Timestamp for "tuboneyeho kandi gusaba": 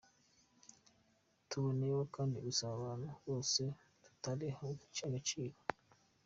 1.49-2.73